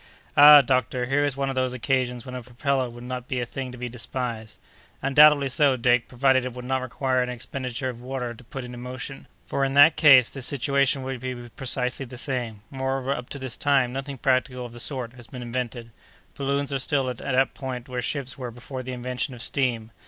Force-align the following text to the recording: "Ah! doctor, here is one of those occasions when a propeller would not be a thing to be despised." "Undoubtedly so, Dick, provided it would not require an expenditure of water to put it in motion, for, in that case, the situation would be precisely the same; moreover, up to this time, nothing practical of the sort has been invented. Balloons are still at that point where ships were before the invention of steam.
"Ah! 0.35 0.61
doctor, 0.61 1.05
here 1.05 1.23
is 1.23 1.37
one 1.37 1.47
of 1.49 1.53
those 1.53 1.73
occasions 1.73 2.25
when 2.25 2.33
a 2.33 2.41
propeller 2.41 2.89
would 2.89 3.03
not 3.03 3.27
be 3.27 3.39
a 3.39 3.45
thing 3.45 3.71
to 3.71 3.77
be 3.77 3.87
despised." 3.87 4.57
"Undoubtedly 5.03 5.47
so, 5.47 5.75
Dick, 5.77 6.07
provided 6.07 6.43
it 6.43 6.53
would 6.53 6.65
not 6.65 6.81
require 6.81 7.21
an 7.21 7.29
expenditure 7.29 7.87
of 7.87 8.01
water 8.01 8.33
to 8.33 8.43
put 8.45 8.63
it 8.63 8.73
in 8.73 8.81
motion, 8.81 9.27
for, 9.45 9.63
in 9.63 9.75
that 9.75 9.97
case, 9.97 10.27
the 10.31 10.41
situation 10.41 11.03
would 11.03 11.19
be 11.19 11.35
precisely 11.49 12.03
the 12.07 12.17
same; 12.17 12.63
moreover, 12.71 13.11
up 13.13 13.29
to 13.29 13.37
this 13.37 13.55
time, 13.55 13.93
nothing 13.93 14.17
practical 14.17 14.65
of 14.65 14.73
the 14.73 14.79
sort 14.79 15.13
has 15.13 15.27
been 15.27 15.43
invented. 15.43 15.91
Balloons 16.35 16.73
are 16.73 16.79
still 16.79 17.07
at 17.07 17.17
that 17.17 17.53
point 17.53 17.87
where 17.87 18.01
ships 18.01 18.39
were 18.39 18.49
before 18.49 18.81
the 18.81 18.93
invention 18.93 19.35
of 19.35 19.41
steam. 19.43 19.91